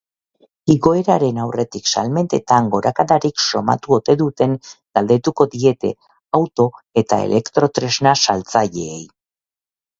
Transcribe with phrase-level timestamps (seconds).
[0.75, 5.95] Igoeraren aurretik salmentetan gorakadarik somatu ote duten galdetuko diete
[6.41, 6.69] auto
[7.05, 9.01] eta elektrotresna saltzaileei.